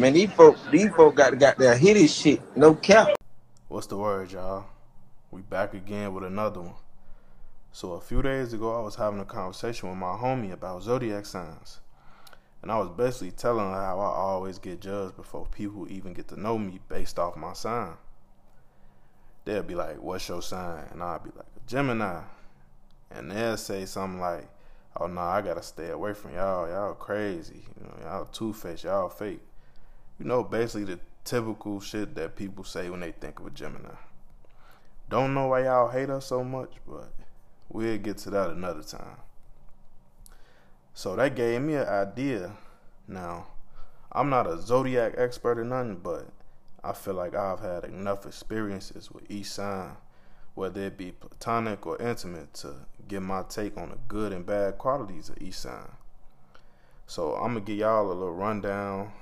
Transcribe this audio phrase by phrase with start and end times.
[0.00, 2.40] Man, these folk, these folk got got their hit his shit.
[2.56, 3.08] No cap.
[3.68, 4.64] What's the word, y'all?
[5.30, 6.76] We back again with another one.
[7.70, 11.26] So a few days ago, I was having a conversation with my homie about zodiac
[11.26, 11.80] signs,
[12.62, 16.28] and I was basically telling her how I always get judged before people even get
[16.28, 17.92] to know me based off my sign.
[19.44, 22.22] They'll be like, "What's your sign?" and I'll be like, "Gemini,"
[23.10, 24.48] and they'll say something like,
[24.96, 26.66] "Oh no, nah, I gotta stay away from y'all.
[26.66, 27.66] Y'all crazy.
[27.76, 28.84] You know, y'all two faced.
[28.84, 29.42] Y'all fake."
[30.20, 33.94] You know, basically the typical shit that people say when they think of a Gemini.
[35.08, 37.10] Don't know why y'all hate us so much, but
[37.70, 39.16] we'll get to that another time.
[40.92, 42.52] So that gave me an idea.
[43.08, 43.46] Now,
[44.12, 46.28] I'm not a zodiac expert or nothing, but
[46.84, 49.96] I feel like I've had enough experiences with each sign,
[50.54, 52.74] whether it be platonic or intimate, to
[53.08, 55.92] get my take on the good and bad qualities of each sign.
[57.06, 59.12] So I'm gonna give y'all a little rundown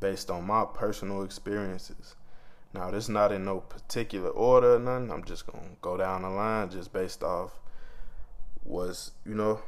[0.00, 2.14] based on my personal experiences
[2.76, 5.10] now, this not in no particular order or nothing.
[5.10, 7.58] I'm just gonna go down the line just based off
[8.64, 9.60] was, you know,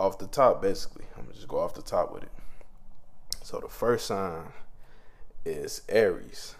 [0.00, 1.04] off the top basically.
[1.16, 2.32] I'm gonna just go off the top with it.
[3.42, 4.52] So the first sign
[5.44, 6.56] is Aries.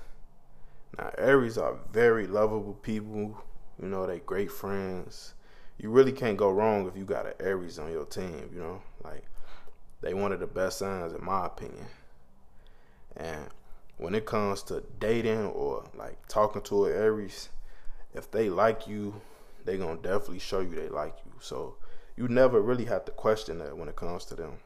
[0.96, 3.42] Now Aries are very lovable people.
[3.82, 5.34] You know, they great friends.
[5.76, 8.80] You really can't go wrong if you got an Aries on your team, you know?
[9.02, 9.24] Like
[10.02, 11.86] they one of the best signs in my opinion.
[13.16, 13.48] And
[13.96, 17.48] when it comes to dating or like talking to an Aries,
[18.14, 19.20] if they like you,
[19.64, 21.32] they gonna definitely show you they like you.
[21.40, 21.76] So
[22.16, 24.58] you never really have to question that when it comes to them.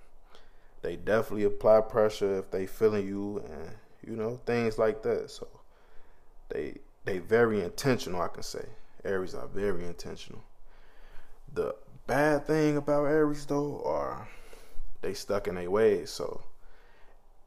[0.82, 3.70] They definitely apply pressure if they feeling you and
[4.06, 5.30] you know things like that.
[5.30, 5.46] So
[6.48, 8.20] they they very intentional.
[8.20, 8.66] I can say
[9.04, 10.42] Aries are very intentional.
[11.52, 11.74] The
[12.06, 14.28] bad thing about Aries though are
[15.02, 16.10] they stuck in their ways.
[16.10, 16.42] So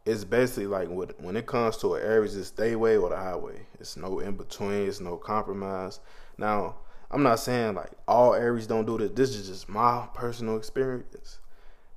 [0.05, 3.61] it's basically like when it comes to an Aries, it's stay way or the highway.
[3.79, 4.87] It's no in between.
[4.87, 5.99] It's no compromise.
[6.37, 6.75] Now,
[7.09, 9.11] I'm not saying like all Aries don't do this.
[9.11, 11.39] This is just my personal experience.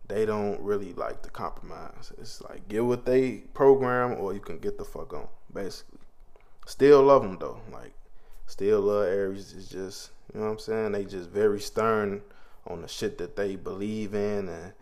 [0.07, 2.13] They don't really like to compromise.
[2.19, 5.27] It's like get what they program, or you can get the fuck on.
[5.53, 5.99] Basically,
[6.65, 7.61] still love them though.
[7.73, 7.95] Like
[8.47, 9.53] still love Aries.
[9.57, 10.93] It's just you know what I'm saying.
[10.93, 12.23] They just very stern
[12.69, 14.73] on the shit that they believe in and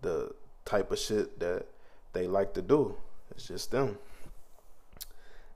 [0.00, 0.32] the
[0.64, 1.66] type of shit that
[2.12, 2.96] they like to do.
[3.30, 3.98] It's just them.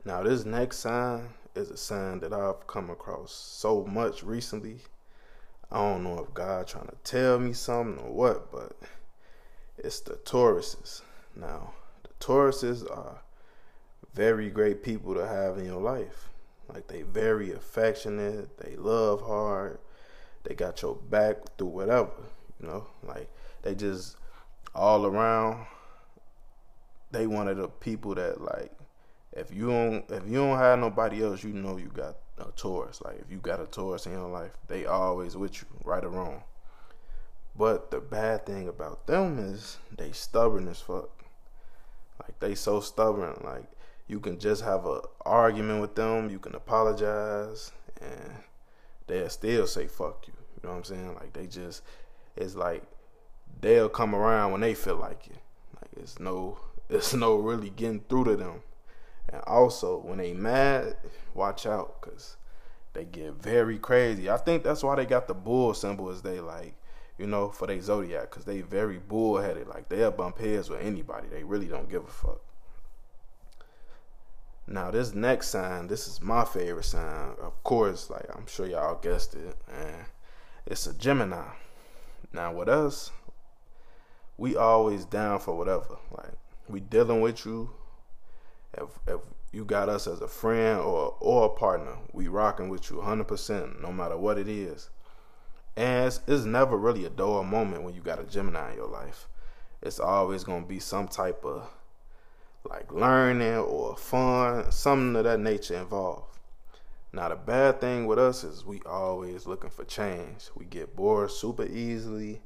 [0.04, 4.78] Now, this next sign is a sign that I've come across so much recently.
[5.70, 8.76] I don't know if God trying to tell me something or what, but
[9.78, 11.02] it's the Tauruses.
[11.34, 11.72] Now,
[12.02, 13.22] the Tauruses are
[14.12, 16.28] very great people to have in your life.
[16.72, 19.78] Like they very affectionate, they love hard,
[20.44, 22.10] they got your back through whatever,
[22.60, 23.30] you know, like
[23.62, 24.16] they just
[24.74, 25.66] all around
[27.14, 28.72] they one of the people that like
[29.32, 33.00] if you don't if you don't have nobody else, you know you got a Taurus.
[33.02, 36.10] Like if you got a Taurus in your life, they always with you, right or
[36.10, 36.42] wrong.
[37.56, 41.24] But the bad thing about them is they stubborn as fuck.
[42.20, 43.40] Like they so stubborn.
[43.44, 43.70] Like
[44.08, 48.34] you can just have a argument with them, you can apologize, and
[49.06, 50.34] they'll still say fuck you.
[50.36, 51.14] You know what I'm saying?
[51.14, 51.82] Like they just
[52.36, 52.82] it's like
[53.60, 55.38] they'll come around when they feel like it.
[55.80, 56.58] Like it's no
[56.88, 58.62] there's no really getting through to them.
[59.28, 60.96] And also, when they mad,
[61.34, 62.36] watch out because
[62.92, 64.30] they get very crazy.
[64.30, 66.74] I think that's why they got the bull symbol as they like,
[67.18, 69.66] you know, for their zodiac because they very bullheaded.
[69.66, 71.28] Like they'll bump heads with anybody.
[71.28, 72.40] They really don't give a fuck.
[74.66, 77.34] Now this next sign, this is my favorite sign.
[77.40, 80.06] Of course, like I'm sure y'all guessed it, and
[80.66, 81.44] it's a Gemini.
[82.32, 83.10] Now with us,
[84.38, 85.98] we always down for whatever.
[86.10, 86.32] Like
[86.68, 87.70] we dealing with you.
[88.74, 89.20] If if
[89.52, 93.80] you got us as a friend or or a partner, we rocking with you 100%,
[93.80, 94.90] no matter what it is.
[95.76, 98.86] And it's, it's never really a dull moment when you got a Gemini in your
[98.86, 99.28] life.
[99.82, 101.68] It's always gonna be some type of
[102.68, 106.38] like learning or fun, something of that nature involved.
[107.12, 110.50] Now the bad thing with us is we always looking for change.
[110.56, 112.40] We get bored super easily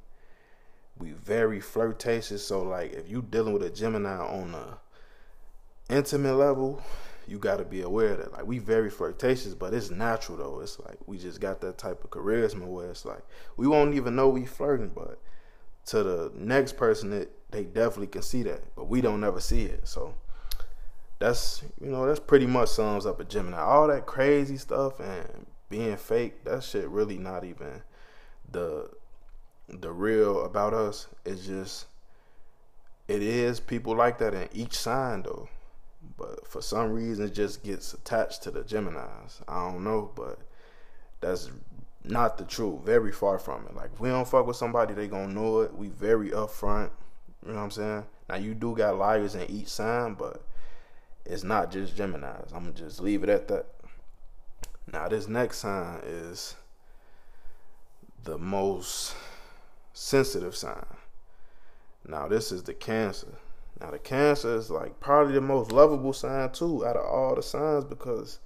[0.99, 2.47] we very flirtatious.
[2.47, 4.79] So like if you dealing with a Gemini on a
[5.93, 6.83] intimate level,
[7.27, 10.61] you got to be aware that like we very flirtatious, but it's natural though.
[10.61, 13.23] It's like we just got that type of charisma where it's like
[13.57, 15.19] we won't even know we flirting, but
[15.87, 19.65] to the next person, it they definitely can see that, but we don't ever see
[19.65, 19.87] it.
[19.89, 20.15] So
[21.19, 23.59] that's you know that's pretty much sums up a Gemini.
[23.59, 27.83] All that crazy stuff and being fake, that shit really not even
[28.51, 28.91] the
[29.69, 31.87] the real about us is just
[33.07, 35.49] it is people like that in each sign though.
[36.17, 39.41] But for some reason it just gets attached to the Geminis.
[39.47, 40.39] I don't know, but
[41.21, 41.51] that's
[42.05, 42.83] not the truth.
[42.85, 43.75] Very far from it.
[43.75, 45.75] Like if we don't fuck with somebody, they gonna know it.
[45.75, 46.91] We very upfront.
[47.45, 48.05] You know what I'm saying?
[48.29, 50.43] Now you do got liars in each sign, but
[51.25, 52.53] it's not just Geminis.
[52.55, 53.67] I'm gonna just leave it at that.
[54.93, 56.57] Now this next sign is
[58.25, 59.15] the most
[59.93, 60.87] sensitive sign.
[62.07, 63.39] Now this is the Cancer.
[63.81, 67.43] Now the Cancer is like probably the most lovable sign too out of all the
[67.43, 68.41] signs because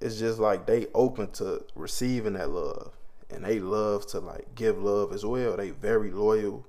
[0.00, 2.92] it's just like they open to receiving that love
[3.30, 5.56] and they love to like give love as well.
[5.56, 6.66] They very loyal.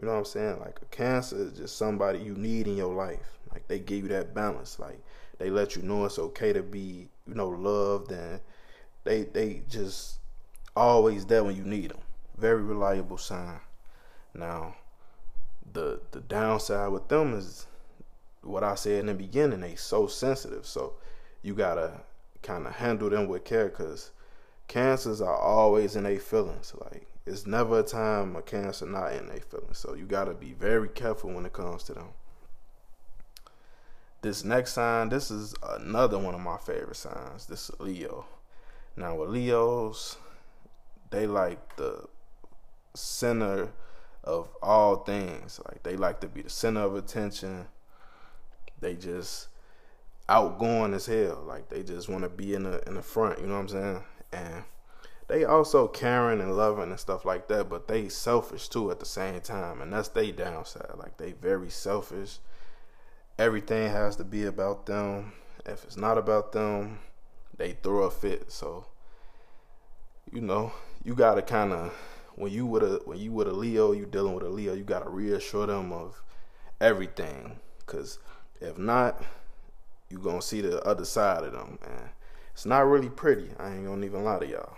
[0.00, 0.60] You know what I'm saying?
[0.60, 3.38] Like a cancer is just somebody you need in your life.
[3.52, 4.78] Like they give you that balance.
[4.78, 5.00] Like
[5.38, 8.40] they let you know it's okay to be, you know, loved and
[9.04, 10.18] they they just
[10.74, 11.98] always there when you need them.
[12.36, 13.60] Very reliable sign.
[14.34, 14.76] Now,
[15.72, 17.66] the the downside with them is
[18.42, 19.60] what I said in the beginning.
[19.60, 20.94] They so sensitive, so
[21.42, 22.00] you gotta
[22.42, 24.10] kind of handle them with care because
[24.68, 26.72] cancers are always in their feelings.
[26.80, 29.78] Like it's never a time a cancer not in their feelings.
[29.78, 32.08] So you gotta be very careful when it comes to them.
[34.22, 37.46] This next sign, this is another one of my favorite signs.
[37.46, 38.26] This is Leo.
[38.96, 40.16] Now with Leos,
[41.10, 42.04] they like the
[42.94, 43.70] center
[44.24, 45.60] of all things.
[45.66, 47.66] Like they like to be the center of attention.
[48.80, 49.48] They just
[50.28, 51.42] outgoing as hell.
[51.46, 53.40] Like they just want to be in the in the front.
[53.40, 54.04] You know what I'm saying?
[54.32, 54.64] And
[55.28, 57.68] they also caring and loving and stuff like that.
[57.68, 60.96] But they selfish too at the same time, and that's they downside.
[60.96, 62.38] Like they very selfish.
[63.38, 65.32] Everything has to be about them.
[65.64, 66.98] If it's not about them,
[67.56, 68.52] they throw a fit.
[68.52, 68.86] So
[70.30, 70.72] you know
[71.04, 71.92] you gotta kind of
[72.36, 74.84] when you with a when you with a Leo, you dealing with a Leo, you
[74.84, 76.22] gotta reassure them of
[76.80, 77.58] everything.
[77.86, 78.18] Cause
[78.60, 79.22] if not,
[80.08, 82.10] you gonna see the other side of them, man.
[82.52, 83.50] It's not really pretty.
[83.58, 84.76] I ain't gonna even lie to y'all.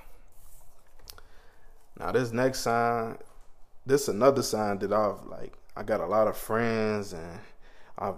[1.99, 3.19] Now this next sign,
[3.87, 5.55] this another sign that I've like.
[5.77, 7.41] I got a lot of friends and
[7.99, 8.15] I've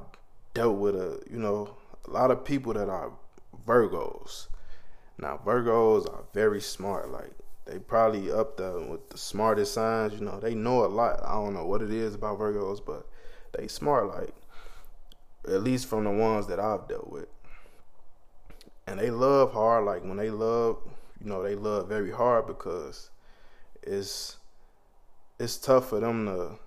[0.52, 3.12] dealt with a you know a lot of people that are
[3.66, 4.48] Virgos.
[5.18, 7.10] Now Virgos are very smart.
[7.10, 7.32] Like
[7.66, 10.14] they probably up there with the smartest signs.
[10.14, 11.20] You know, they know a lot.
[11.24, 13.06] I don't know what it is about Virgos, but
[13.52, 14.06] they smart.
[14.06, 14.34] Like
[15.48, 17.28] at least from the ones that I've dealt with,
[18.86, 19.84] and they love hard.
[19.84, 20.78] Like when they love,
[21.20, 23.10] you know, they love very hard because
[23.82, 24.36] it's
[25.38, 26.58] it's tough for them to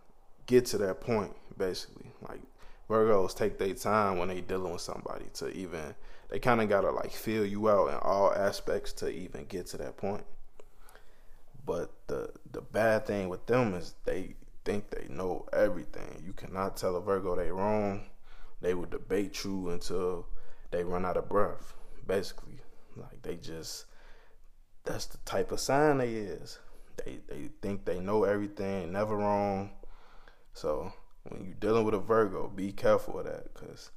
[0.46, 1.34] get to that point.
[1.58, 2.42] Basically, like
[2.90, 5.96] Virgos take their time when they dealing with somebody to even.
[6.30, 9.78] They kind of gotta like feel you out in all aspects to even get to
[9.78, 10.26] that point.
[11.66, 14.36] But the the bad thing with them is they
[14.66, 16.24] think they know everything.
[16.26, 18.06] You cannot tell a Virgo they wrong.
[18.62, 20.28] They will debate you until
[20.72, 21.74] they run out of breath.
[22.06, 22.60] Basically,
[22.96, 23.86] like they just
[24.84, 26.60] that's the type of sign they is.
[26.98, 29.72] They they think they know everything, never wrong.
[30.54, 30.92] So
[31.24, 33.92] when you're dealing with a Virgo, be careful of that because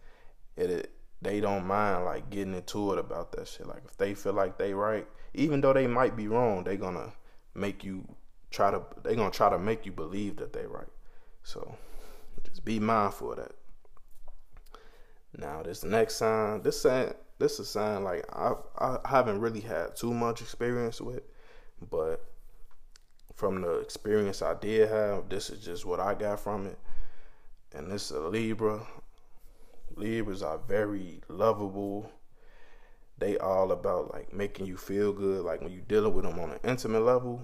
[0.57, 3.67] it, it they don't mind like getting into it about that shit.
[3.67, 7.13] Like if they feel like they right, even though they might be wrong, they gonna
[7.55, 8.07] make you
[8.51, 10.89] try to they're gonna try to make you believe that they right.
[11.43, 11.77] So
[12.45, 13.53] just be mindful of that.
[15.37, 19.61] Now this next sign, this sign, this is a sign like I I haven't really
[19.61, 21.23] had too much experience with,
[21.91, 22.25] but
[23.35, 26.79] from the experience I did have, this is just what I got from it.
[27.75, 28.87] And this is a Libra.
[29.97, 32.11] Libras are very lovable.
[33.23, 36.51] They all about like making you feel good, like when you dealing with them on
[36.51, 37.41] an intimate level,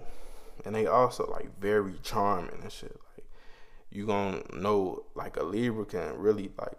[0.64, 2.98] and they also like very charming and shit.
[3.16, 3.24] Like
[3.88, 6.76] you gonna know like a Libra can really like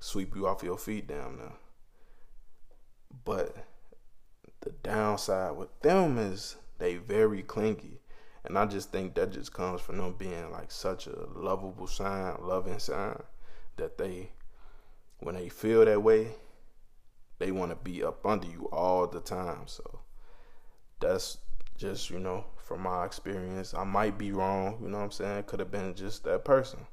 [0.00, 1.52] sweep you off your feet down there.
[3.24, 3.64] But
[4.62, 8.00] the downside with them is they very clingy.
[8.44, 12.38] And I just think that just comes from them being like such a lovable sign,
[12.40, 13.22] loving sign,
[13.76, 14.30] that they,
[15.20, 16.34] when they feel that way,
[17.42, 19.62] they want to be up under you all the time.
[19.66, 19.98] So
[21.00, 21.38] that's
[21.76, 23.74] just, you know, from my experience.
[23.74, 25.42] I might be wrong, you know what I'm saying?
[25.44, 26.86] Could have been just that person.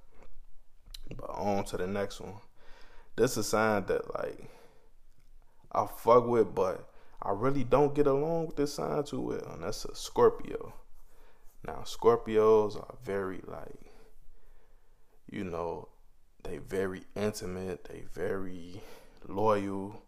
[1.16, 2.34] But on to the next one.
[3.16, 4.50] This is a sign that like
[5.72, 6.90] I fuck with, but
[7.22, 10.74] I really don't get along with this sign too well, and that's a Scorpio.
[11.64, 13.92] Now Scorpios are very like,
[15.30, 15.90] you know,
[16.44, 18.82] they very intimate, they very
[19.28, 20.02] loyal,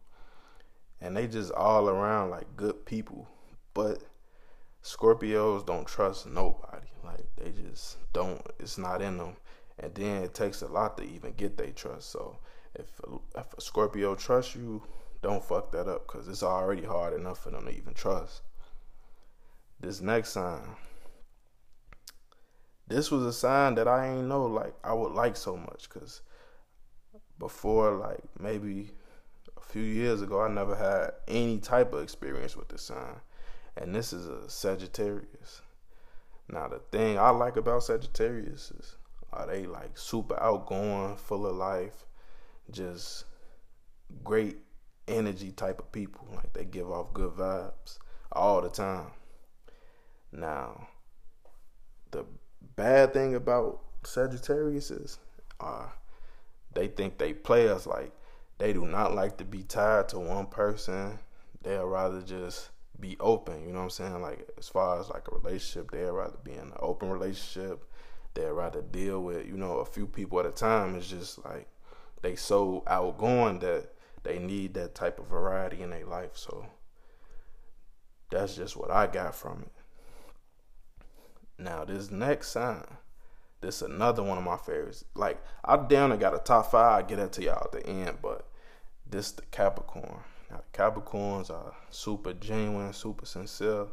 [1.02, 3.28] and they just all around like good people.
[3.74, 4.04] But
[4.84, 6.88] Scorpios don't trust nobody.
[7.04, 8.42] Like they just don't.
[8.60, 9.36] It's not in them
[9.82, 12.12] and then it takes a lot to even get their trust.
[12.12, 12.38] So
[12.76, 14.84] if a, if a Scorpio trusts you,
[15.22, 18.42] don't fuck that up because it's already hard enough for them to even trust.
[19.80, 20.76] This next sign,
[22.88, 26.22] this was a sign that I ain't know like I would like so much because
[27.40, 28.92] before like maybe
[29.72, 33.22] few years ago I never had any type of experience with this sign,
[33.78, 35.62] and this is a Sagittarius.
[36.50, 38.96] Now the thing I like about Sagittarius is
[39.32, 42.06] are they like super outgoing, full of life,
[42.70, 43.24] just
[44.24, 44.58] great
[45.08, 46.28] energy type of people.
[46.36, 47.98] Like they give off good vibes
[48.32, 49.12] all the time.
[50.34, 50.88] Now,
[52.12, 52.26] the
[52.76, 55.20] bad thing about Sagittarius is
[55.60, 55.88] uh,
[56.74, 58.12] they think they play us like
[58.62, 61.18] they do not like to be tied to one person.
[61.64, 64.22] They'll rather just be open, you know what I'm saying?
[64.22, 67.84] Like as far as like a relationship, they'd rather be in an open relationship.
[68.36, 70.94] They'd rather deal with, you know, a few people at a time.
[70.94, 71.70] It's just like
[72.22, 76.38] they so outgoing that they need that type of variety in their life.
[76.38, 76.64] So
[78.30, 79.72] that's just what I got from it.
[81.58, 82.86] Now this next sign,
[83.60, 85.04] this another one of my favorites.
[85.16, 87.04] Like I down and got a top five.
[87.04, 88.46] I get that to y'all at the end, but
[89.12, 90.20] this the Capricorn.
[90.50, 93.88] Now the Capricorns are super genuine, super sincere.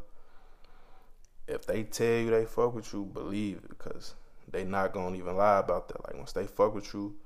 [1.46, 4.14] If they tell you they fuck with you, believe it because
[4.50, 6.04] they not gonna even lie about that.
[6.04, 7.16] Like once they fuck with you,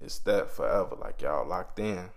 [0.00, 0.96] it's that forever.
[0.98, 2.10] Like y'all locked in.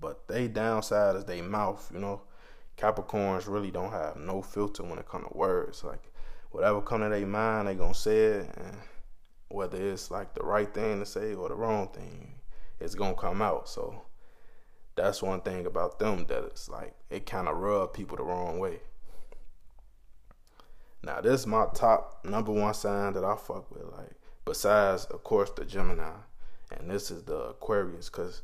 [0.00, 2.22] But they downside is they mouth, you know.
[2.76, 5.84] Capricorns really don't have no filter when it come to words.
[5.84, 6.12] Like
[6.50, 8.76] whatever come to their mind, they gonna say it, and
[9.48, 12.34] whether it's like the right thing to say or the wrong thing,
[12.80, 13.68] it's gonna come out.
[13.68, 14.02] So
[14.96, 18.58] that's one thing about them that it's like it kind of rub people the wrong
[18.58, 18.80] way.
[21.02, 24.12] Now this is my top number one sign that I fuck with, like
[24.44, 26.12] besides of course the Gemini,
[26.70, 28.42] and this is the Aquarius, cause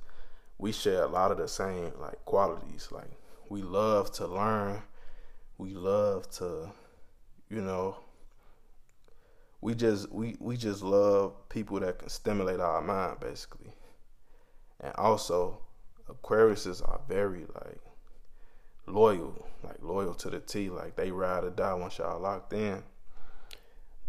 [0.59, 2.89] we share a lot of the same like qualities.
[2.91, 3.11] Like
[3.49, 4.83] we love to learn,
[5.57, 6.71] we love to,
[7.49, 7.97] you know,
[9.63, 13.73] we just we we just love people that can stimulate our mind basically.
[14.81, 15.61] And also
[16.09, 17.81] Aquariuses are very like
[18.87, 20.71] loyal, like loyal to the T.
[20.71, 22.83] Like they ride or die once y'all locked in.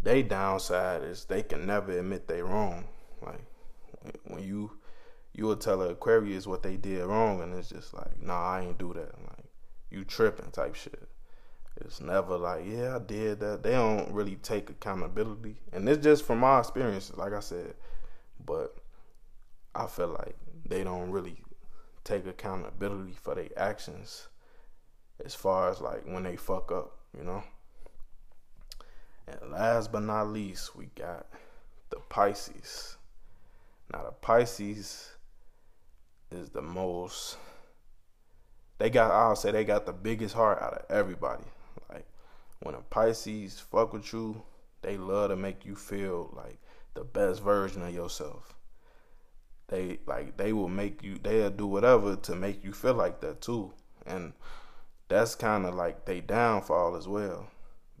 [0.02, 2.86] They downside is they can never admit they wrong.
[3.22, 3.44] Like
[4.24, 4.78] when you
[5.34, 8.60] you will tell an Aquarius what they did wrong, and it's just like, nah, I
[8.62, 9.14] ain't do that.
[9.22, 9.46] Like
[9.90, 11.08] you tripping type shit.
[11.80, 13.62] It's never like, yeah, I did that.
[13.62, 17.74] They don't really take accountability, and it's just from my experiences, like I said.
[18.44, 18.76] But
[19.74, 21.36] I feel like they don't really
[22.04, 24.28] take accountability for their actions
[25.24, 27.42] as far as like when they fuck up, you know.
[29.26, 31.26] And last but not least, we got
[31.90, 32.96] the Pisces.
[33.92, 35.12] Now the Pisces
[36.30, 37.36] is the most
[38.82, 41.44] they got I'll say they got the biggest heart out of everybody.
[41.88, 42.06] Like
[42.60, 44.42] when a Pisces fuck with you,
[44.82, 46.58] they love to make you feel like
[46.94, 48.54] the best version of yourself.
[49.72, 53.40] They like they will make you they'll do whatever to make you feel like that
[53.40, 53.72] too.
[54.04, 54.34] And
[55.08, 57.48] that's kind of like they downfall as well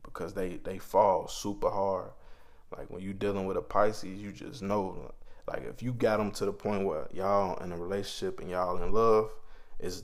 [0.02, 2.10] because they they fall super hard.
[2.76, 5.14] Like when you dealing with a Pisces, you just know
[5.48, 8.82] like if you got them to the point where y'all in a relationship and y'all
[8.82, 9.30] in love,
[9.80, 10.02] it's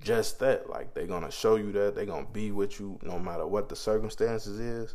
[0.00, 0.70] just that.
[0.70, 3.74] Like they're gonna show you that they're gonna be with you no matter what the
[3.74, 4.94] circumstances is.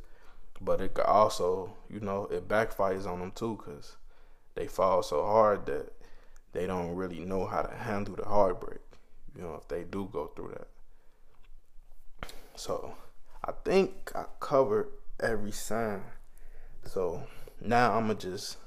[0.62, 3.98] But it could also, you know, it backfires on them too, cause
[4.56, 5.94] they fall so hard that
[6.58, 8.80] they don't really know how to handle the heartbreak.
[9.36, 12.30] You know, if they do go through that.
[12.56, 12.96] So
[13.46, 14.88] I think I covered
[15.20, 16.02] every sign.
[16.84, 17.22] So
[17.62, 18.58] now I'm gonna just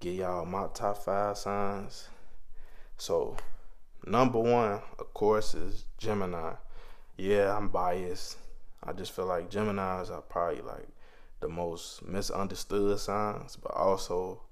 [0.00, 2.08] give y'all my top five signs.
[2.96, 3.36] So,
[4.04, 6.54] number one, of course, is Gemini.
[7.16, 8.36] Yeah, I'm biased.
[8.82, 10.88] I just feel like Geminis are probably like
[11.38, 14.42] the most misunderstood signs, but also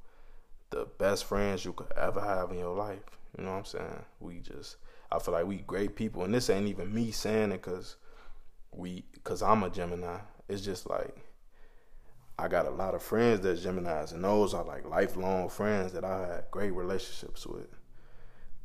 [0.70, 2.98] the best friends you could ever have in your life.
[3.36, 4.04] You know what I'm saying?
[4.20, 4.76] We just,
[5.10, 7.96] I feel like we great people, and this ain't even me saying it because
[8.72, 10.18] we, because I'm a Gemini.
[10.48, 11.14] It's just like
[12.38, 16.04] I got a lot of friends that's Geminis, and those are like lifelong friends that
[16.04, 17.66] I had great relationships with.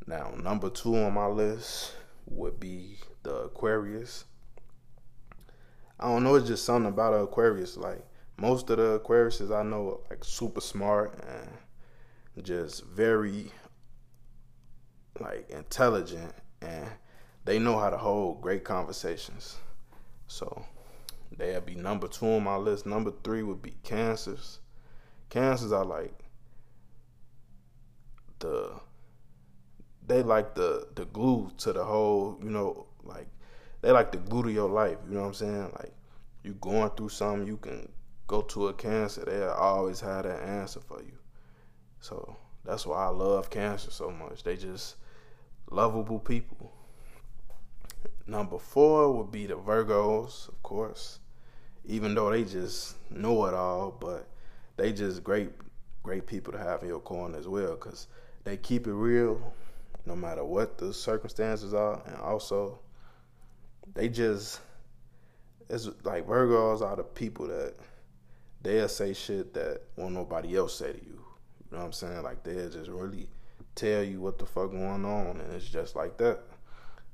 [0.05, 1.93] Now, number two on my list
[2.27, 4.25] would be the Aquarius.
[6.00, 7.75] I don't know, it's just something about Aquarius.
[7.75, 8.05] Like
[8.38, 11.50] most of the Aquariuses I know are like super smart and
[12.41, 13.51] just very
[15.19, 16.89] like intelligent and
[17.45, 19.57] they know how to hold great conversations.
[20.27, 20.65] So
[21.37, 22.85] They'll be number two on my list.
[22.85, 24.59] Number three would be cancers.
[25.29, 26.13] Cancers are like
[28.39, 28.79] the
[30.05, 33.27] they like the the glue to the whole, you know, like
[33.81, 34.97] they like the glue to your life.
[35.07, 35.71] You know what I'm saying?
[35.79, 35.93] Like
[36.43, 37.89] you going through something, you can
[38.27, 39.25] go to a cancer.
[39.25, 41.17] They always have that answer for you.
[42.03, 44.43] So that's why I love cancer so much.
[44.43, 44.98] They just
[45.72, 46.74] lovable people.
[48.27, 51.19] Number four would be the Virgos, of course.
[51.86, 54.27] Even though they just know it all, but
[54.75, 55.51] they just great,
[56.03, 58.07] great people to have in your corner as well, cause
[58.43, 59.53] they keep it real,
[60.05, 62.79] no matter what the circumstances are, and also
[63.93, 64.60] they just
[65.69, 67.75] it's like Virgos are the people that
[68.62, 71.23] they'll say shit that won't nobody else say to you.
[71.74, 72.22] You know what I'm saying?
[72.22, 73.27] Like they'll just really
[73.74, 76.42] tell you what the fuck going on, and it's just like that.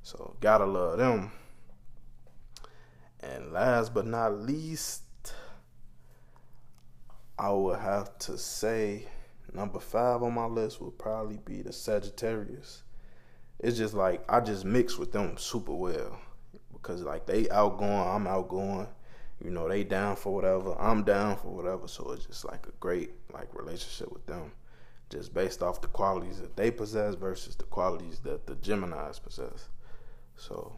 [0.02, 1.32] So gotta love them.
[3.20, 5.02] And last but not least,
[7.38, 9.06] I would have to say
[9.54, 12.82] number five on my list would probably be the Sagittarius.
[13.60, 16.20] It's just like I just mix with them super well
[16.74, 18.88] because like they outgoing, I'm outgoing.
[19.42, 21.88] You know, they down for whatever, I'm down for whatever.
[21.88, 24.52] So it's just like a great like relationship with them,
[25.08, 29.68] just based off the qualities that they possess versus the qualities that the Gemini's possess.
[30.36, 30.76] So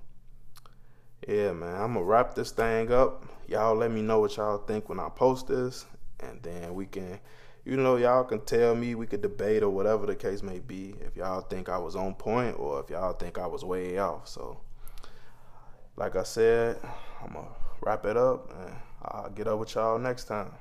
[1.26, 3.25] yeah, man, I'm gonna wrap this thing up.
[3.49, 5.85] Y'all let me know what y'all think when I post this,
[6.21, 7.19] and then we can,
[7.64, 10.95] you know, y'all can tell me we could debate or whatever the case may be.
[11.00, 14.28] If y'all think I was on point or if y'all think I was way off.
[14.28, 14.61] So
[15.97, 16.78] like I said,
[17.23, 20.53] I'm to wrap it up and I'll get up with y'all next time.